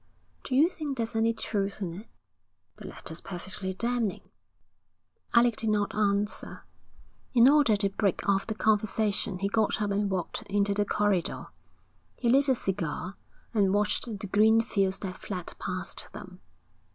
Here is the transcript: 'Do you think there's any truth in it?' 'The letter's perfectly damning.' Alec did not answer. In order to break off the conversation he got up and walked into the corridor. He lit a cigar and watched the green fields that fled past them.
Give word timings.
'Do 0.45 0.55
you 0.55 0.67
think 0.67 0.97
there's 0.97 1.15
any 1.15 1.31
truth 1.31 1.79
in 1.79 1.93
it?' 1.93 2.07
'The 2.77 2.87
letter's 2.87 3.21
perfectly 3.21 3.71
damning.' 3.71 4.31
Alec 5.35 5.57
did 5.57 5.69
not 5.69 5.93
answer. 5.93 6.65
In 7.33 7.47
order 7.47 7.75
to 7.77 7.89
break 7.89 8.27
off 8.27 8.47
the 8.47 8.55
conversation 8.55 9.37
he 9.37 9.47
got 9.47 9.79
up 9.79 9.91
and 9.91 10.09
walked 10.09 10.41
into 10.49 10.73
the 10.73 10.85
corridor. 10.85 11.49
He 12.15 12.29
lit 12.31 12.49
a 12.49 12.55
cigar 12.55 13.15
and 13.53 13.75
watched 13.75 14.05
the 14.05 14.25
green 14.25 14.61
fields 14.61 14.97
that 14.97 15.19
fled 15.19 15.53
past 15.59 16.07
them. 16.13 16.39